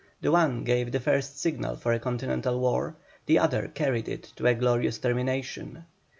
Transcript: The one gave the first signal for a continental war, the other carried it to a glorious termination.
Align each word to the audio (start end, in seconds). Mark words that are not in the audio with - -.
The 0.21 0.31
one 0.31 0.63
gave 0.63 0.91
the 0.91 0.99
first 0.99 1.39
signal 1.39 1.75
for 1.75 1.93
a 1.93 1.99
continental 1.99 2.59
war, 2.59 2.95
the 3.27 3.37
other 3.37 3.67
carried 3.67 4.07
it 4.09 4.23
to 4.37 4.47
a 4.47 4.55
glorious 4.55 4.97
termination. 4.97 5.85